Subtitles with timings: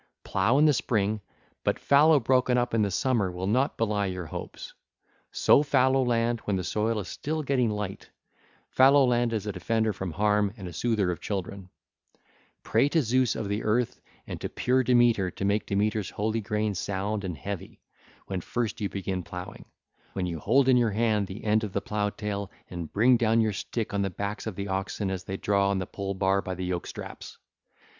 [0.23, 1.21] Plough in the spring;
[1.63, 4.73] but fallow broken up in the summer will not belie your hopes.
[5.31, 8.09] Sow fallow land when the soil is still getting light:
[8.67, 11.69] fallow land is a defender from harm and a soother of children.
[12.63, 12.63] (ll.
[12.63, 16.09] 465 478) Pray to Zeus of the Earth and to pure Demeter to make Demeter's
[16.09, 17.79] holy grain sound and heavy,
[18.25, 19.65] when first you begin ploughing,
[20.13, 23.39] when you hold in your hand the end of the plough tail and bring down
[23.39, 26.41] your stick on the backs of the oxen as they draw on the pole bar
[26.41, 27.37] by the yoke straps.